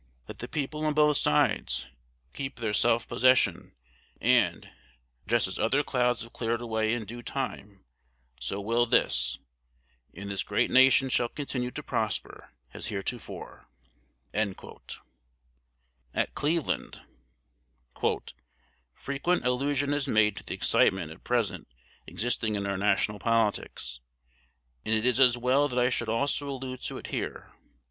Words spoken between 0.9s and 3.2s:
both sides keep their self